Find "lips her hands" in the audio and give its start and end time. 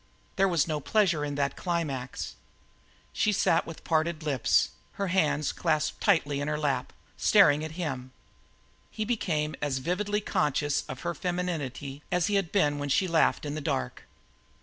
4.23-5.51